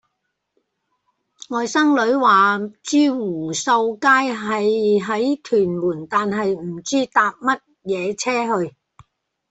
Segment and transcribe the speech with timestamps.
[1.49, 8.31] 外甥女話知湖秀街係喺屯門但係唔知搭咩野車
[8.65, 8.75] 去